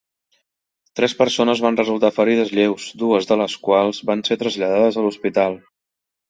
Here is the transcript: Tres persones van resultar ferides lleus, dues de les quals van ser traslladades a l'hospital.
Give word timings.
Tres 0.99 1.13
persones 1.19 1.61
van 1.65 1.77
resultar 1.79 2.09
ferides 2.15 2.53
lleus, 2.61 2.87
dues 3.03 3.29
de 3.33 3.37
les 3.43 3.59
quals 3.69 4.01
van 4.13 4.25
ser 4.31 4.39
traslladades 4.45 4.99
a 5.03 5.07
l'hospital. 5.07 5.61